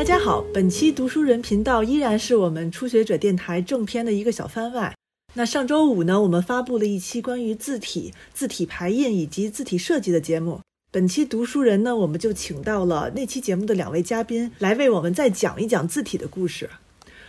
[0.00, 4.94] 大家好，本期读书人频道依然是我们初学者电台正片的一个小番外。
[5.34, 10.60] 那上周五呢，我们发布了一期关于字体、字体排印以及字体设计的节目。
[10.90, 16.70] 本期读书人呢，我们就请到了那期节目的两位嘉宾来为我们再讲一讲字体的故事。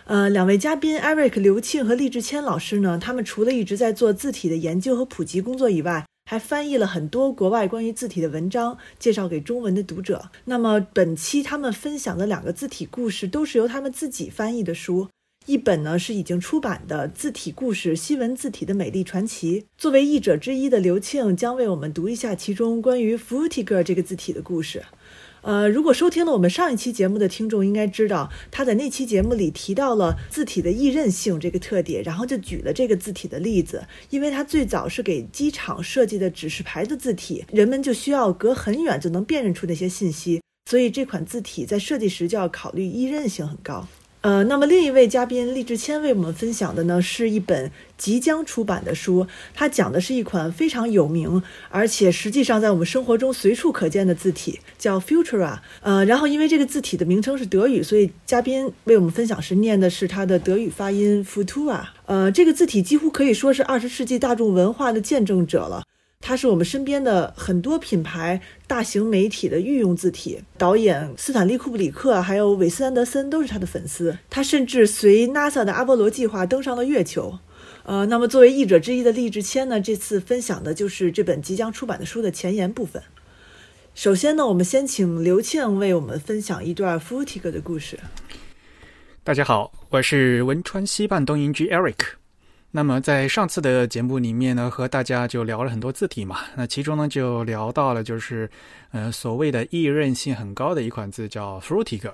[0.06, 10.32] 呃，两位嘉宾 Eric 刘庆和厉志谦老师呢，他们除了一直在做字体的研究和普及工作以外，还翻译了很多国外关于字体的文章，介绍给中文的读者。
[10.46, 15.10] 那么本期他们分享的两个字体故事，都是由他们自己翻译的书。
[15.46, 19.62] 一本呢是已经出版的《字体故事：西文字体的美丽传奇》。
[19.78, 24.82] 作为译者之一的刘庆将为我们读一下其中关于 “frutiger” 这个字体的故事。
[25.42, 33.84] 呃，如果收听了我们上一期节目的听众应该知道，他在那期节目里提到了字体的易认性这个特点，然后就举了这个字体的例子。
[34.12, 43.88] 因为它最早是给机场设计的指示牌的字体，人们就需要隔很远就能辨认出那些信息，所以这款字体在设计时就要考虑易认性很高。
[44.22, 49.26] 呃，那么另一位嘉宾厉志谦为我们分享的呢，是一本即将出版的书。
[49.56, 55.58] 它讲的是一款非常有名，而且实际上在我们生活中随处可见的字体，叫 Futura。
[55.82, 61.82] 呃，然后因为这个字体的名称是德语，所以嘉宾为我们分享时念的是它的德语发音 Futura。
[62.06, 65.82] 呃，这个字体几乎可以说是二十世纪大众文化的见证者了。
[66.22, 70.40] 它是我们身边的很多品牌、大型媒体的御用字体。
[70.58, 74.16] 导演斯坦利·库布里克还有韦斯·安德森都是他的粉丝。
[74.30, 77.40] 他甚至随 NASA 的阿波罗计划登上了月球。
[77.84, 83.02] 呃，那么作为译者之一的厉志谦呢，这次分享的就是这本即将出版的书的前言部分。
[83.96, 88.00] 首先呢，我们先请刘庆为我们分享一段 f u t i g 的故事。
[89.24, 92.21] 大家好，我是汶川西半东营居 Eric。
[92.74, 96.40] 那么在上次的节目里面呢，和大家就聊了很多字体嘛。
[96.56, 98.50] 那其中呢，就聊到了就是，
[98.92, 102.10] 呃，所谓的易认性很高的一款字叫 Frutig。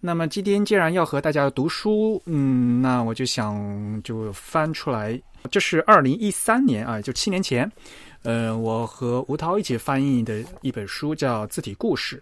[0.00, 7.68] 那么今天既然要和大家读书，嗯，那我就想就翻出来，这是二零一三年啊，就七年前，
[8.22, 12.16] 呃，我和吴涛一起翻译的一本书叫《字体故事》。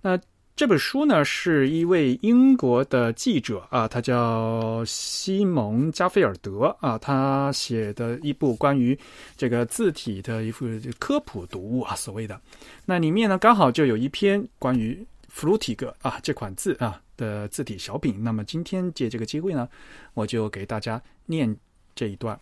[0.00, 0.16] 那
[0.56, 8.98] 这本书呢，是一位英国的记者啊，他叫西蒙·加菲尔德啊，他写的一部关于
[9.36, 10.66] 这个字体的一幅
[10.98, 12.40] 科普读物啊，所谓的。
[12.86, 18.24] 那里面呢，刚好就有一篇关于 Flutiger 啊这款字啊的字体小品。
[18.24, 19.68] 那么今天借这个机会呢，
[20.14, 21.54] 我就给大家念
[21.94, 22.40] 这一段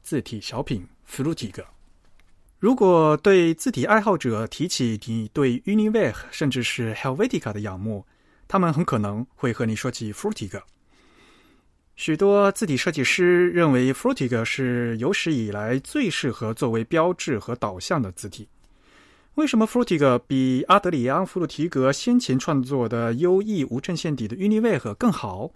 [0.00, 1.66] 字体小品 “Frutiger”。
[2.60, 8.04] 如果对字体爱好者提起你对 u n i v e r 甚至是 Helvetica 的仰慕，
[8.46, 10.62] 他们很可能会和你说起 f r u t i g e。
[11.96, 18.46] 许多字体设计师认为 f r u t i g e 是有史以来最适合作为标志和导向的字体。
[19.36, 25.50] 为什么 f r u t i g e 比阿德里安·弗鲁提格先前创作的优异无衬线底的 u n i v e r 更好？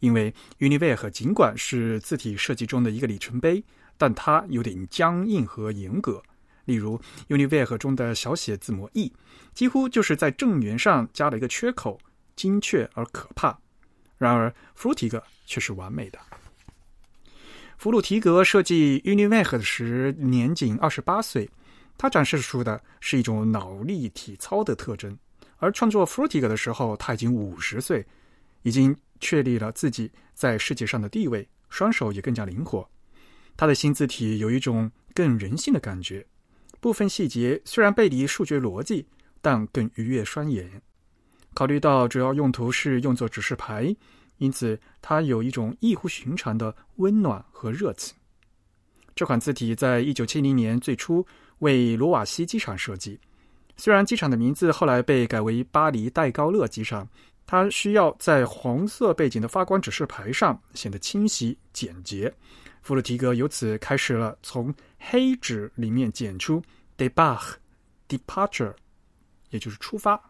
[0.00, 3.64] 因为 u n i v e r 尽管是字体设计中的一个里程碑，
[3.96, 6.22] 但它有点僵硬和严格。
[6.64, 9.12] 例如，Unive 中的小写字母 e，
[9.52, 11.98] 几乎就是在正圆上加了一个缺口，
[12.36, 13.58] 精确而可怕。
[14.16, 16.18] 然而，Frutiger 却是完美的。
[17.76, 21.50] 弗鲁提格设计 Unive 时年仅二十八岁，
[21.98, 25.12] 他展示出的是一种脑力体操的特征；
[25.56, 28.06] 而创作 Frutiger 的时候，他已经五十岁，
[28.62, 32.88] 已经确立了自己在世界上的地位，双手也更加灵活。
[33.56, 36.24] 他的新字体有一种更人性的感觉。
[36.82, 39.06] 部分细节虽然背离数学逻辑，
[39.40, 40.82] 但更愉悦双眼。
[41.54, 43.94] 考虑到主要用途是用作指示牌，
[44.38, 48.16] 因此它有一种异乎寻常的温暖和热情。
[49.14, 51.24] 这款字体在一九七零年最初
[51.60, 53.16] 为罗瓦西机场设计，
[53.76, 57.08] 虽然机场的名字后来被改为巴黎戴高乐机场，
[57.46, 62.34] 它需要在黄色背景的发光指示牌上显得清晰简洁。
[62.82, 64.74] 弗鲁提格由此开始了从
[65.10, 66.62] 黑纸里面剪出
[66.96, 67.54] “debug”、
[68.08, 68.74] “departure”，
[69.50, 70.20] 也就是出发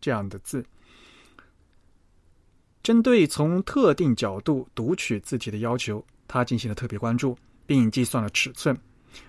[0.00, 0.64] 这样的字。
[2.82, 8.76] 针对从特定角度读取字体的要求，他进行了特别关注，并计算了尺寸：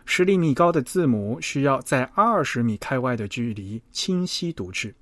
[0.05, 4.95] 十厘米高的字母需要在二十米开外的距离清晰读取。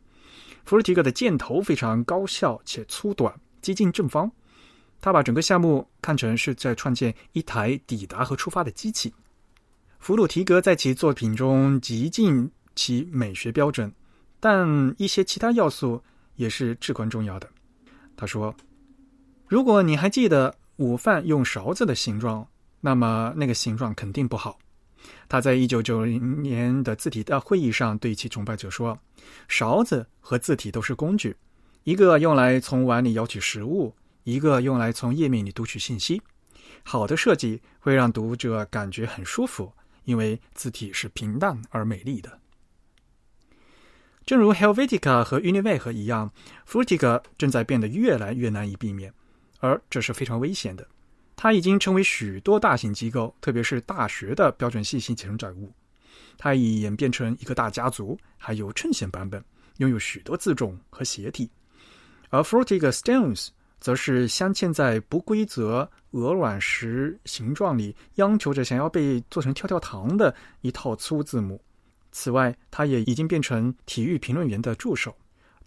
[0.66, 4.30] 弗鲁提格的箭头非常高效且粗短，接近正方。
[5.00, 9.14] 他把整个项目看成是在创建一台抵达和出发的机器。
[10.02, 13.94] 弗鲁提格在其作品中极尽其美学标准，
[14.40, 16.04] 但一些其他要素
[16.38, 17.48] 也是至关重要的。
[18.18, 18.54] 他说
[19.48, 22.48] ：“如果你还记得午饭用勺子的形状，
[22.80, 24.58] 那么那个形状肯定不好。”
[25.30, 28.98] 他在一九九零年的字体大会议上对其崇拜者说
[29.48, 31.36] ：“勺子和字体都是工具。”
[31.86, 36.20] 一个用来从碗里舀取食物，一个用来从页面里读取信息。
[36.84, 39.72] 好的设计会让读者感觉很舒服，
[40.04, 42.40] 因为字体是平淡而美丽的。
[44.26, 46.32] 正如 Helvetica 和 Univac 一样
[46.68, 49.14] ，Frutica 正在变得越来越难以避免，
[49.60, 50.88] 而这是非常危险的。
[51.36, 55.74] 它已经成为许多大型机构，特别是大学的标准信息承载物。
[56.38, 59.44] 它已演变成一个大家族，还有衬线版本，
[59.78, 61.50] 拥有许多字重和斜体。
[62.30, 63.48] 而 Frutica Stones
[63.82, 71.60] 则是镶嵌在不规则鹅卵石形状里，央求着想要被做成跳跳糖的一套粗字母。
[72.12, 75.14] 此外，它也已经变成体育评论员的助手。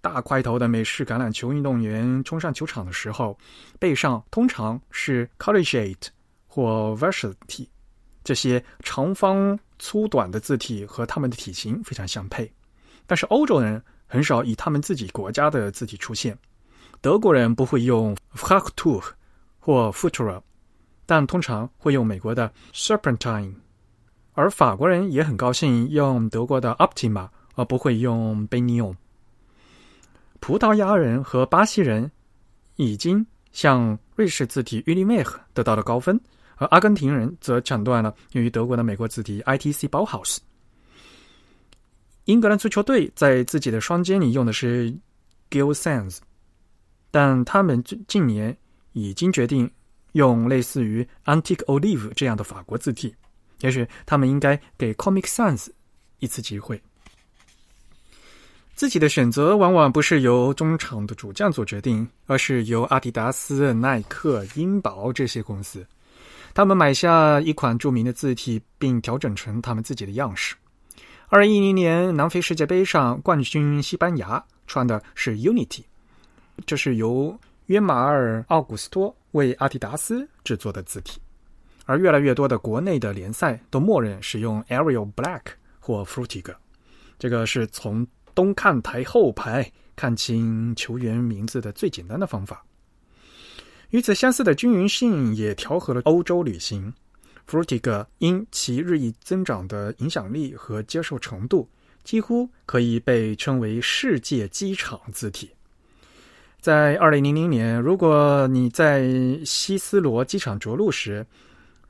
[0.00, 3.36] 大块头的美式橄榄球运动员冲上球场的时候，
[3.78, 6.08] 背上通常是 Collegiate
[6.46, 7.66] 或 Varsity
[8.22, 12.52] 这些长方粗短的字体和他们的体型非常相配。
[13.06, 16.38] 但是欧洲人很少以他们自己国家的字体出现。
[17.04, 19.04] 德国人不会用 Fraktur
[19.60, 20.40] 或 Futura，
[21.04, 23.52] 但通常会用美国的 Serpentine。
[24.32, 28.96] 而法国人也很高兴用德国的 Optima，而不会用 b e n i o n
[30.40, 32.10] 葡萄牙人和巴西人
[32.76, 36.18] 已经向瑞士字体 u n i m e c 得到了高分，
[36.56, 40.38] 而阿根廷人则抢断了用于德国的美国字体 ITC Bauhaus。
[42.24, 44.90] 英格兰足球队在自己的双肩里用的是
[45.50, 46.16] Gill Sans，
[47.14, 48.56] 但他们近年
[48.90, 49.70] 已经决定
[50.14, 53.14] 用类似于 Antique Olive 这样的法国字体。
[53.60, 55.68] 也许他们应该给 Comic Sans
[56.18, 56.82] 一次机会。
[58.74, 65.86] 字体的选择往往不是由中场的主将做决定，而是由阿迪达斯、耐克、英宝这些公司，
[66.52, 70.56] 他们买下一款著名的字体，并调整成他们自己的样式。
[71.28, 75.84] 二零一零年南非世界杯上，冠军西班牙穿的是 Unity，
[76.66, 81.20] 这是由约马尔·奥古斯托为阿迪达斯制作的字体。
[81.86, 85.42] 而越来越多的国内的联赛都默认使用 Arial Black
[85.78, 86.54] 或 Frutiger，
[87.18, 92.64] 这个是从东看台后排看清球员名字的最简单的方法。
[93.90, 96.92] 与此相似的均匀性也调和了欧洲旅行。
[97.46, 101.68] Frutiger 因其日益增长的影响力和接受程度，
[102.02, 105.50] 几乎可以被称为世界机场字体。
[106.64, 109.06] 在2000年，如果你在
[109.44, 111.26] 希斯罗机场着陆时，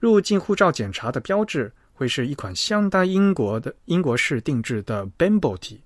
[0.00, 5.81] 入境护照检查的标志会是一款相当英国的英国式定制的 Bamboo 体。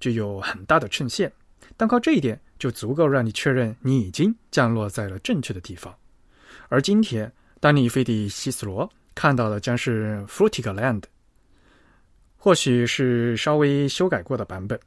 [0.00, 1.30] 具有很大的衬线，
[1.76, 5.94] 单靠这一点就足够让你确认你已经降落在了正确的地方。
[6.70, 7.30] 而今天，
[7.60, 11.02] 当你飞抵希斯罗，看到的将是 Frutigland，
[12.38, 14.80] 或许是稍微修改过的版本。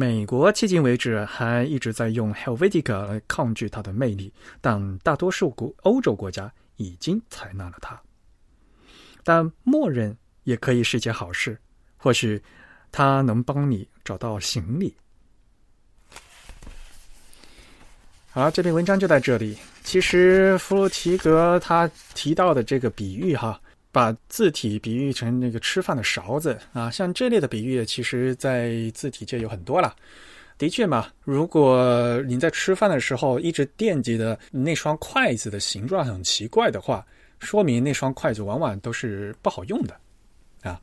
[0.00, 8.00] 美国迄今为止还一直在用 Helvetica 来抗拒它的魅力，但大多数国欧洲国家已经采纳了它。
[9.22, 11.60] 但默认也可以是一件好事，
[11.98, 12.42] 或许。
[12.92, 14.92] 它能帮你找到行李。
[18.30, 19.56] 好，这篇文章就在这里。
[19.84, 23.60] 其实弗洛提格他提到的这个比喻，哈，
[23.92, 29.94] 把字体比喻成那个吃饭的勺子啊，像这类的比喻，其实在字体界有很多了。
[30.58, 37.04] 的确嘛，如果你在吃饭的时候一直惦记的那双筷子的形状很奇怪的话，
[37.38, 39.96] 说明那双筷子往往都是不好用的。
[40.62, 40.78] 啊，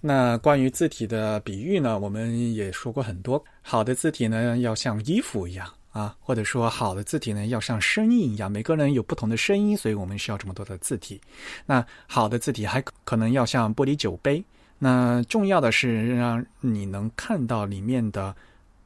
[0.00, 3.44] 那关于字体的比喻呢，我们也说过很多。
[3.60, 8.52] 好的字体呢，要像衣服一样啊，或者说好的字体呢，要像声音一样。
[8.52, 11.18] 每个人有不同的声音，所以我们需要这么多的字体。
[11.64, 14.44] 那好的字体还可能要像玻璃酒杯。
[14.78, 18.36] 那重要的是让你能看到里面的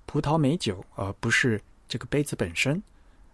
[0.06, 2.80] 葡萄美酒，而不是这个杯子本身。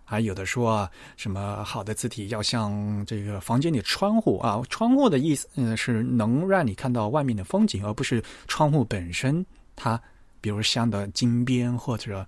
[0.07, 10.01] 还有的说啊，什么好的字体要像这个房间里窗户啊，窗户的意思嗯是能让你看到外面的风景，而不是窗户本身它，
[10.41, 12.27] 比如镶的金边或者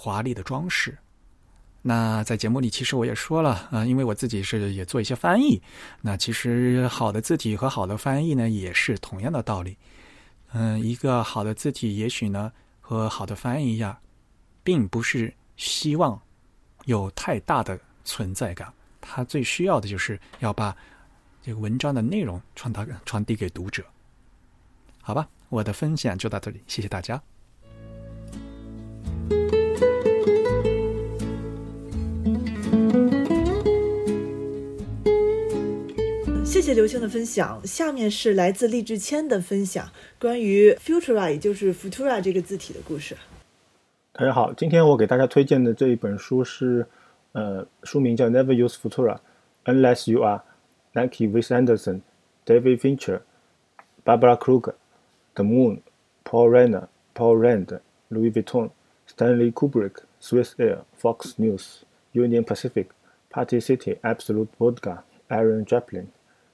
[0.00, 0.96] 华丽的装饰。
[1.82, 5.60] 那在节目里其实我也说了啊，因为我自己是也做一些翻译，
[6.00, 9.76] 那其实好的字体和好的翻译呢也是同样的道理。
[10.52, 13.94] 嗯，一个好的字体也许呢和好的翻译一样，
[14.64, 16.18] 并不是希望。
[16.86, 20.74] 有太大的存在感，他最需要的就是要把
[21.42, 23.84] 这个文章的内容传达传递给读者。
[25.02, 27.22] 好吧，我的分享就到这里，谢谢大家。
[36.60, 37.58] 谢谢刘星的分享。
[37.66, 43.16] 下面是来自励志谦的分享，关于 Futura，也就是 Futura 这个字体的故事。
[44.12, 46.86] 大家好，今天我给大家推荐的这一本书是，
[47.32, 49.16] 呃，书名叫《Never Use Futura
[49.64, 50.42] Unless You Are
[50.92, 52.02] Nike with Anderson,
[52.44, 53.22] David Fincher,
[54.04, 54.74] Barbara Kruger,
[55.36, 55.80] The Moon,
[56.24, 58.68] Paul Renner, Paul Rand, Louis Vuitton,
[59.06, 62.90] Stanley Kubrick, Swiss Air, Fox News, Union Pacific,
[63.30, 66.08] Party City, Absolute Vodka, Aaron Draplin,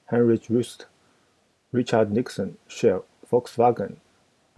[0.10, 0.86] Heinrich Rust,
[1.72, 3.98] Richard Nixon, Shell, Volkswagen,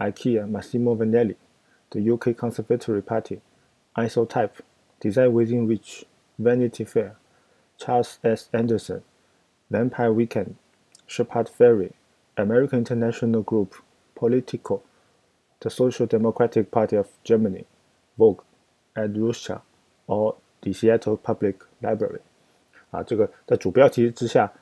[0.00, 3.40] IKEA, Massimo Vanelli。the UK Conservatory Party,
[3.96, 4.60] Isotype,
[4.98, 6.04] Design Within Reach,
[6.38, 7.16] Vanity Fair,
[7.78, 8.48] Charles S.
[8.52, 9.02] Anderson,
[9.70, 10.56] Vampire Weekend,
[11.06, 11.92] Shepard Ferry,
[12.36, 13.76] American International Group,
[14.16, 14.82] Politico,
[15.60, 17.64] the Social Democratic Party of Germany,
[18.18, 18.42] Vogue,
[18.96, 19.62] Ed Ruscha,
[20.08, 22.22] or the Seattle Public Library。
[22.90, 24.52] 啊，这个在主标题之下，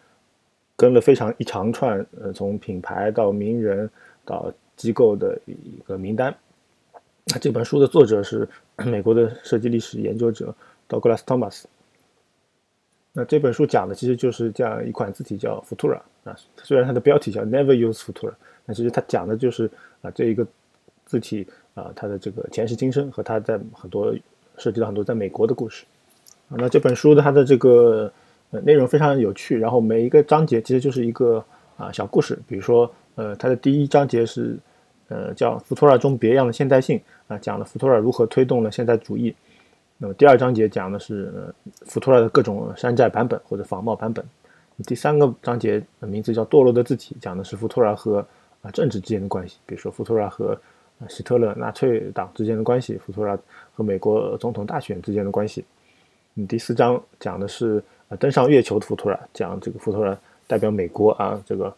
[0.78, 3.90] 跟了非常一长串，呃，从品牌到名人
[4.24, 6.34] 到机构的一个名单。
[7.26, 8.48] 那这本书的作者是
[8.86, 10.56] 美国的设计历史研究者
[10.88, 11.64] Douglas Thomas。
[13.12, 19.68] 那这本书讲的其实就是这样一款字体叫 Futura 啊，虽然它的标题叫 Never Use Futura，那其实它讲的就是
[20.04, 20.46] 啊这一个
[21.06, 24.16] 字体啊它的这个前世今生和它在很多
[24.60, 25.84] 涉及到很多在美国的故事。
[26.50, 28.14] 啊，那这本书的它的这个
[28.52, 31.44] 呃内容非常有趣，然后每一个章节其实就是一个
[31.78, 34.58] 啊小故事，比如说呃它的第一章节是。
[35.10, 39.34] 呃，叫福托尔中别样的现代性啊，讲了福托尔如何推动了现代主义。
[39.98, 44.22] 那么第二章节讲的是呃、福托尔的各种山寨版本或者仿冒版本。
[44.86, 48.20] 第三个章节名字叫堕落的字体，讲的是福托尔和
[48.62, 50.60] 啊政治之间的关系，比如说福托尔和
[51.08, 53.40] 希特勒纳粹党之间的关系，福托尔
[53.74, 55.64] 和美国总统大选之间的关系。
[56.36, 61.74] 嗯，第四章讲的是啊登上月球的福托尔，讲这个福托尔代表美国啊这个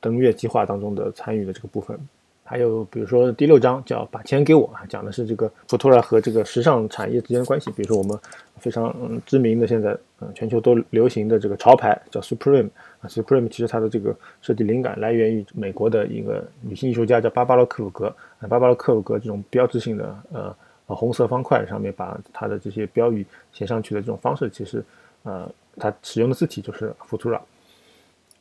[0.00, 1.98] 登月计划当中的参与的这个部分。
[2.46, 7.70] 还有比如说第六章叫把钱给我啊，讲的是这个福托尔和这个时尚产业之间的关系。
[7.70, 8.18] 比如说我们
[8.58, 12.68] 非常知名的现在嗯全球都流行的这个潮牌叫 Supreme
[13.00, 18.14] 啊，Supreme 其实它的这个设计灵感来源于美国的一个女性艺术家叫巴巴罗克鲁格。
[18.40, 20.54] 巴巴罗克鲁格这种标志性的呃
[20.94, 23.24] 红色方块上面把它的这些标语
[23.54, 24.84] 写上去的这种方式，其实
[25.22, 27.40] 呃它使用的字体就是 Futura。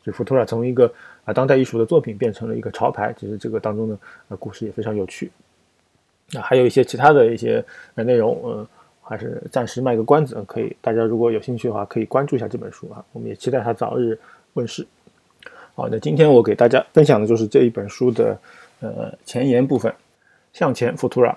[0.04, 0.94] 就 Futura 从一个
[1.26, 3.98] 啊当代艺术的作品变成了一个潮牌，其实这个当中的
[4.28, 5.32] 呃故事也非常有趣。
[6.32, 7.64] 那还有一些其他的一些
[7.96, 8.68] 呃内容，嗯，
[9.02, 13.04] 还是暂时卖个关子，可以大家如果有兴趣的话，可以关注一下这本书啊。
[13.12, 14.20] 我们也期待它早日
[14.54, 14.86] 问世。
[15.76, 18.40] 好，那今天我给大家分享的就是这一本书的
[18.80, 19.94] 呃前言部分。
[20.54, 21.36] 向前，Futura。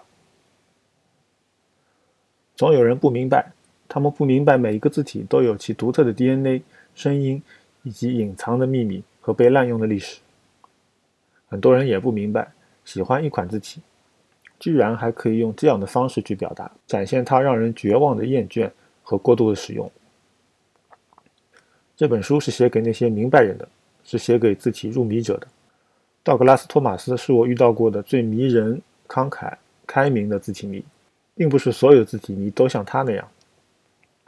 [2.55, 3.51] 总有人不明白，
[3.89, 6.63] 他们不明白每一个字体都有其独特的 DNA
[6.95, 7.43] 声音。
[7.83, 10.19] 以及隐藏的秘密和被滥用的历史，
[11.49, 12.51] 很多人也不明白，
[12.85, 13.81] 喜欢一款字体，
[14.59, 18.69] 居然还可以用这样的方式去表达，展现它让人绝望的厌倦
[19.05, 19.89] 和过度的使用。
[21.97, 23.69] 这本书是写给那些明白人的，
[24.03, 25.47] 是写给字体入迷者的。
[26.25, 29.55] 道格拉斯·托马斯是我遇到过的最迷人、慷慨、
[29.87, 30.85] 开明的字体迷，
[31.37, 33.29] 并不是所有字体迷都像他那样。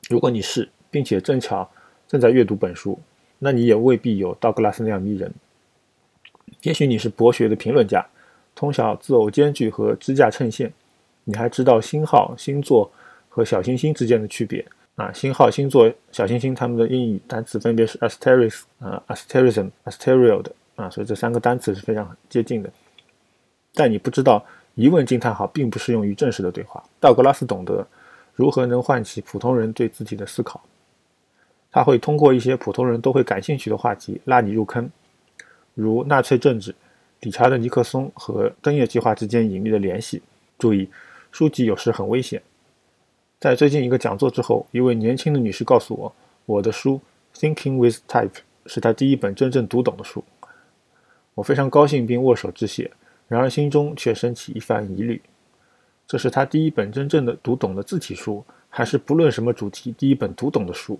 [0.09, 1.71] 如果你是，并且正巧
[2.09, 2.99] 正在阅读本书，
[3.39, 5.33] 那你也未必有道格拉斯那样迷人。
[6.63, 8.05] 也许你是博学的评论家，
[8.55, 10.73] 通晓字偶间距和支架衬线，
[11.25, 12.91] 你还知道星号、星座
[13.29, 14.65] 和小行星之间的区别。
[14.97, 22.71] 啊，星号、星座、小行星，它们的英语单词分别是 asterisk、啊 asterism、asteroid 啊，所以这三个单词是非常接近的。
[23.75, 26.83] 但你不知道，疑问惊叹号并不适用于正式的对话。
[26.99, 27.87] 道格拉斯懂得
[28.39, 30.63] 如何能唤起普通人对自己的思考。
[31.73, 34.89] 他会通过一些普通人都会感兴趣的话题拉你入坑，
[35.75, 36.73] 如纳粹政治、
[37.23, 40.23] 理查德·尼克松和登月计划之间隐秘的联系。
[40.57, 40.89] 注意，
[41.33, 42.41] 书籍有时很危险。
[43.41, 46.15] 在最近一个讲座之后，一位年轻的女士告诉我，
[46.47, 47.01] 我的书
[47.41, 48.29] 《Thinking with Type》
[48.67, 50.23] 是她第一本真正读懂的书。
[51.35, 52.89] 我非常高兴并握手致谢，
[53.27, 55.21] 然而心中却升起一番疑虑：
[56.09, 60.99] 这是他第一本真正的读懂的字体书，还是不论什么主题第一本读懂的书？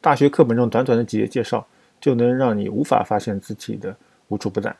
[0.00, 1.66] 大学课本中短短的几页介绍，
[2.00, 3.94] 就能让你无法发现字体的
[4.28, 4.74] 无处不在。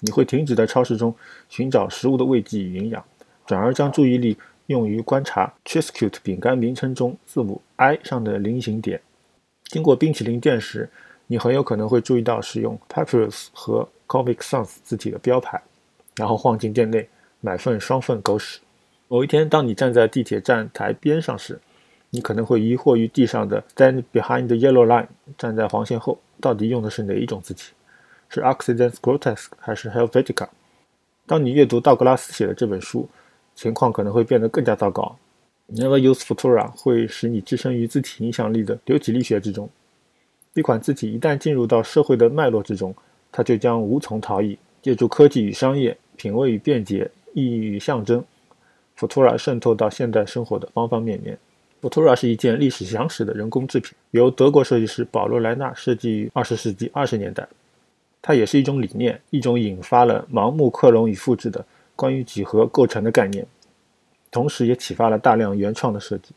[0.00, 1.14] 你会停止在超市中
[1.48, 3.02] 寻找食物的味剂与营养，
[3.46, 9.00] 转而将注意力用于观察 Triscuit 饼干名称中字母 I 上的菱形点。
[9.68, 10.90] 经过冰淇淋店时，
[11.28, 15.62] 你很有可能会注意到使用 Papyrus 和 Comic Sans 字体的标牌，
[16.16, 17.08] 然后晃进店内
[17.40, 18.60] 买份双份狗屎。
[19.08, 21.60] 某一天，当你站在地铁站台边上时，
[22.10, 25.06] 你可能会疑惑于地上的 “stand behind the yellow line”
[25.38, 27.72] 站在黄线后到底用的是哪一种字体，
[28.28, 30.48] 是 Occident's Grotesque 还是 Helvetica？
[31.24, 33.08] 当你阅读道格拉斯写的这本书，
[33.54, 35.16] 情况可能会变得更加糟糕。
[35.68, 39.68] Never use Futura 会使你置身于字体影响力的流体力学之中。
[40.54, 42.94] 一款字体一旦进入到社会的脉络之中，
[43.30, 44.58] 它就将无从逃逸。
[44.82, 48.24] 借助科技与商业、品味与便捷、意义与象征
[48.98, 51.38] ，Futura 渗透到现代生活的方方面面。
[51.82, 57.46] Futura 是一件历史详实的人工制品，由德国设计师保罗·莱纳设计于20世纪20年代。
[58.22, 63.46] 它也是一种理念，一种引发了盲目克隆与复制的关于几何构成的概念，
[64.32, 66.34] 同时也启发了大量原创的设计。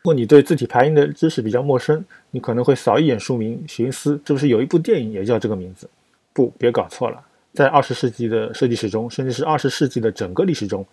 [0.00, 5.88] 如果你对字体排印的知识比较陌生，你可能会扫一眼书名，寻思是不是有一部电影也叫这个名字。
[6.32, 7.22] 不，别搞错了。
[7.52, 10.84] 在二十世纪的设计史中，甚至是二十世纪的整个历史中，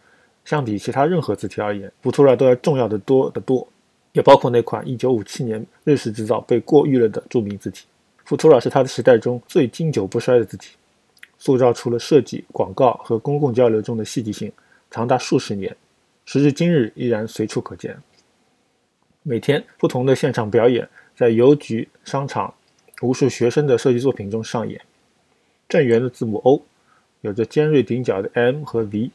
[0.45, 3.67] 相比其他任何字体而言，Futura 都要重要的多得多。
[4.13, 7.85] 也包括那款一九五七年日式制造被过誉了的著名字体。
[8.25, 10.77] Futura 是它的时代中最经久不衰的字体，
[11.37, 14.49] 塑造出了设计、广告和公共交流中的戏剧性，
[14.89, 15.75] 长达数十年，
[16.25, 17.97] 时至今日依然随处可见。
[19.21, 22.53] 每天不同的现场表演，在邮局、商场、
[23.01, 24.79] 无数学生的设计作品中上演。
[25.67, 26.61] 正圆的字母 O，
[27.19, 29.11] 有着尖锐顶角的 M 和 V，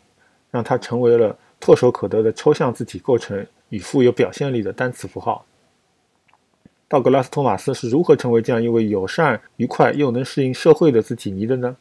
[0.50, 5.45] 让它成为了唾手可得的抽象字体构成与富有表现力的单词符号。
[6.88, 11.76] 道格拉斯·托马斯是如何成为这样一位友善、愉快又能适应社会的字体迷的呢？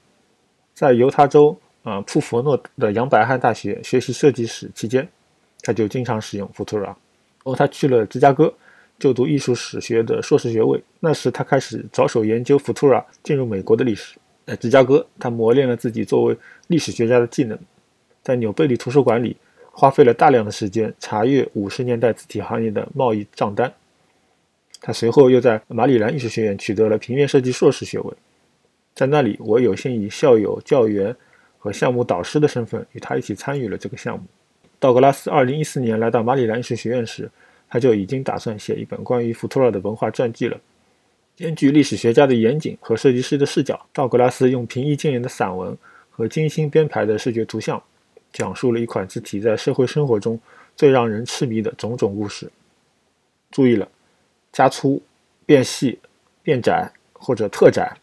[0.75, 5.09] 在犹他州啊普佛诺的杨百翰大学学习设计史期间，
[5.63, 6.93] 他就经常使用 Futura。
[7.43, 8.53] 后他去了芝加哥
[8.99, 14.19] 就读艺术史学的硕士学位，那时他开始着手研究 Futura 进入美国的历史。
[14.45, 17.57] 在芝加哥，他磨练了自己作为历史学家的技能。
[18.29, 19.35] 在纽贝里图书馆里，
[19.71, 23.73] 花费了大量的时间查阅五十年代字体行业的贸易账单。
[24.79, 28.13] 他随后又在马里兰艺术学院取得了平面设计硕士学位。
[28.93, 31.15] 在那里，我有幸以校友、教员
[31.57, 34.23] 和项目导师的身份与他一起参与了这个项目。
[34.77, 37.31] 道格拉斯2014年来到马里兰艺术学院时，
[37.67, 40.55] 他就已经打算写一本关于福特勒的文化传记了。
[41.35, 45.75] 兼具历史学家的严谨和设计师的视角，道格拉斯用平易近人的散文
[46.11, 47.81] 和精心编排的视觉图像，
[48.31, 50.39] 讲述了一款字体在社会生活中
[50.75, 52.51] 最让人痴迷的种种故事。
[53.51, 53.87] 注意了，
[54.51, 55.01] 加粗、
[55.45, 55.99] 变细、
[56.43, 57.97] 变窄或者特窄，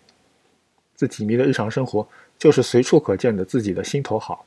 [0.95, 2.07] 字体迷的日常生活
[2.39, 4.45] 就是随处可见的自己的心头好。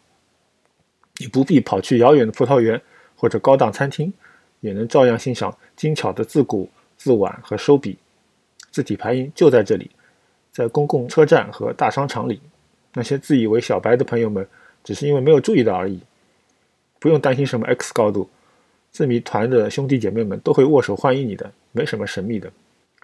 [1.18, 2.82] 你不必跑去遥远的葡萄园
[3.16, 4.14] 或者高档餐厅，
[4.60, 7.98] 也能照样欣赏精巧的字骨、字碗和收笔。
[8.72, 9.90] 字体排印就在这里，
[10.52, 12.40] 在公共车站和大商场里。
[12.94, 14.48] 那些自以为小白的朋友们，
[14.84, 16.00] 只是因为没有注意到而已。
[17.00, 18.30] 不用担心什么 X 高度，
[18.92, 22.52] 字谜团的兄弟姐妹们都会握手欢迎你的，没什么神秘的。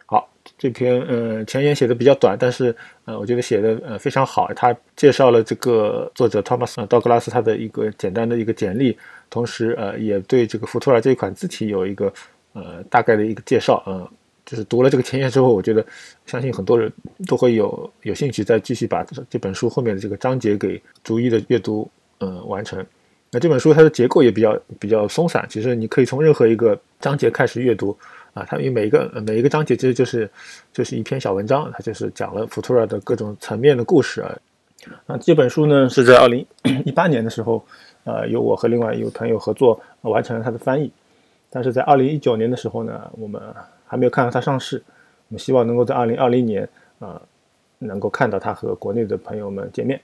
[0.05, 4.53] 好，这篇呃前言写的比较短，但是呃我觉得写的呃非常好。
[4.53, 8.97] 他介绍了这个作者 Thomas 道格拉斯他的一个简单的一个简历，
[9.29, 12.13] 同时呃也对这个福图尔这一款字体有一个
[12.53, 14.05] 呃大概的一个介绍啊。
[14.45, 15.83] 就是读了这个前言之后，我觉得
[16.25, 16.91] 相信很多人
[17.27, 22.85] 都会有有兴趣再继续把这本书后面的这个章节给逐一的阅读，嗯，完成。
[23.31, 27.97] 那这本书它的结构也比较比较松散，其实你可以从任何一个章节开始阅读
[28.33, 28.45] 啊。
[28.47, 30.29] 它因为每一个每一个章节其实就是
[30.71, 34.37] 就是一篇小文章，它就是讲了 Futura 的各种层面的故事啊。
[35.07, 36.45] 那这本书呢是在二零
[36.85, 37.65] 一八年的时候，
[38.03, 40.89] 呃，由我和另外一位朋友合作完成了它的翻译，
[41.49, 43.41] 但是在二零一九年的时候呢，我们
[43.85, 44.83] 还没有看到它上市，
[45.29, 46.67] 我们希望能够在二零二零年
[46.99, 47.21] 啊，
[47.79, 49.99] 能够看到它和国内的朋友们见面。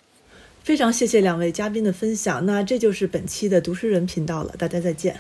[0.64, 5.20] 非常谢谢两位嘉宾的分享，那这就是本期的读书人频道了，大家再见。